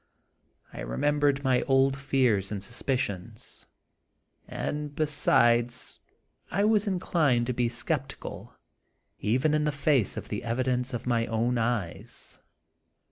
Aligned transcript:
I 0.73 0.79
remembered 0.79 1.43
my 1.43 1.61
old 1.67 1.95
fears 1.95 2.51
and 2.51 2.63
suspicions; 2.63 3.67
and, 4.47 4.95
besides, 4.95 5.99
I 6.49 6.63
was 6.65 6.87
inclined 6.87 7.45
to 7.45 7.53
be 7.53 7.69
sceptical 7.69 8.55
even 9.19 9.53
in 9.53 9.63
the 9.65 9.71
face 9.71 10.17
of 10.17 10.29
the 10.29 10.43
evidence 10.43 10.95
of 10.95 11.05
my 11.05 11.27
own 11.27 11.59
eyes. 11.59 12.39